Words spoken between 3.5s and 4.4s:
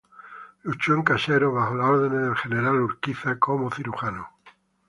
cirujano.